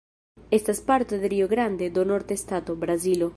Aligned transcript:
Estas 0.49 0.81
parto 0.89 1.13
de 1.19 1.27
Rio 1.33 1.47
Grande 1.53 1.85
do 1.95 2.03
Norte 2.11 2.35
stato, 2.43 2.71
Brazilo. 2.83 3.27